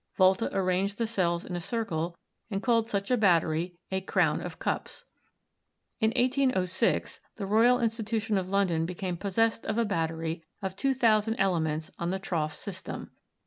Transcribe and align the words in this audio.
Volta 0.15 0.49
arranged 0.51 0.97
the 0.97 1.05
cells 1.05 1.45
in 1.45 1.55
a 1.55 1.61
circle 1.61 2.17
and 2.49 2.63
called 2.63 2.89
such 2.89 3.11
a 3.11 3.17
battery 3.17 3.77
a 3.91 4.01
"crown 4.01 4.41
of 4.41 4.57
cups." 4.57 5.05
In 5.99 6.09
1806, 6.15 7.19
the 7.35 7.45
Royal 7.45 7.79
Institution 7.79 8.35
of 8.39 8.49
London 8.49 8.87
became 8.87 9.15
possessed 9.15 9.63
of 9.67 9.77
a 9.77 9.85
battery 9.85 10.43
of 10.59 10.75
2,000 10.75 11.35
ele 11.35 11.59
ments 11.59 11.91
on 11.99 12.09
the 12.09 12.17
trough 12.17 12.55
system. 12.55 13.11